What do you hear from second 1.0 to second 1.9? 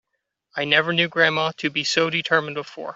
grandma to be